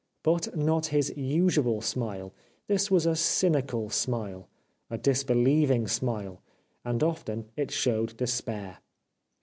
But 0.23 0.57
not 0.57 0.87
his 0.87 1.15
usual 1.15 1.79
smile: 1.79 2.33
this 2.65 2.89
was 2.89 3.05
a 3.05 3.15
cynical 3.15 3.91
smile, 3.91 4.47
a 4.89 4.97
disbelieving 4.97 5.87
smile, 5.87 6.41
and 6.83 7.03
often 7.03 7.51
it 7.55 7.69
shadowed 7.69 8.17
despair. 8.17 8.79